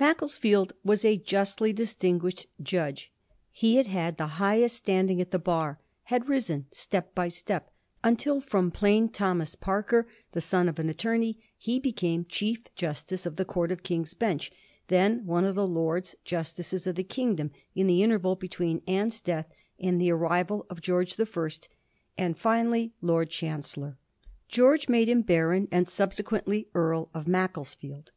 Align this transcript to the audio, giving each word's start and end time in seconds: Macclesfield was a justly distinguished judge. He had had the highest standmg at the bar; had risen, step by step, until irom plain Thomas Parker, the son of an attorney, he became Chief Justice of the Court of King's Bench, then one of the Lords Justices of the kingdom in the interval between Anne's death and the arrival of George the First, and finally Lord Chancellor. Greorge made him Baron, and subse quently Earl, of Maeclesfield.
Macclesfield 0.00 0.72
was 0.82 1.04
a 1.04 1.18
justly 1.18 1.70
distinguished 1.70 2.46
judge. 2.62 3.12
He 3.50 3.76
had 3.76 3.86
had 3.86 4.16
the 4.16 4.26
highest 4.40 4.82
standmg 4.86 5.20
at 5.20 5.30
the 5.30 5.38
bar; 5.38 5.78
had 6.04 6.26
risen, 6.26 6.64
step 6.70 7.14
by 7.14 7.28
step, 7.28 7.70
until 8.02 8.40
irom 8.40 8.72
plain 8.72 9.10
Thomas 9.10 9.54
Parker, 9.54 10.08
the 10.32 10.40
son 10.40 10.70
of 10.70 10.78
an 10.78 10.88
attorney, 10.88 11.38
he 11.58 11.78
became 11.78 12.24
Chief 12.24 12.62
Justice 12.74 13.26
of 13.26 13.36
the 13.36 13.44
Court 13.44 13.70
of 13.70 13.82
King's 13.82 14.14
Bench, 14.14 14.50
then 14.88 15.26
one 15.26 15.44
of 15.44 15.54
the 15.54 15.68
Lords 15.68 16.14
Justices 16.24 16.86
of 16.86 16.94
the 16.94 17.04
kingdom 17.04 17.50
in 17.74 17.86
the 17.86 18.02
interval 18.02 18.36
between 18.36 18.80
Anne's 18.88 19.20
death 19.20 19.52
and 19.78 20.00
the 20.00 20.10
arrival 20.10 20.64
of 20.70 20.80
George 20.80 21.16
the 21.16 21.26
First, 21.26 21.68
and 22.16 22.38
finally 22.38 22.94
Lord 23.02 23.28
Chancellor. 23.28 23.98
Greorge 24.50 24.88
made 24.88 25.10
him 25.10 25.20
Baron, 25.20 25.68
and 25.70 25.84
subse 25.84 26.22
quently 26.24 26.68
Earl, 26.74 27.10
of 27.12 27.28
Maeclesfield. 27.28 28.12